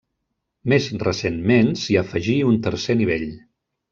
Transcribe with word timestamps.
Més 0.71 0.87
recentment 1.03 1.69
s'hi 1.83 1.99
afegí 2.03 2.39
un 2.53 2.59
tercer 2.69 2.97
nivell. 3.05 3.31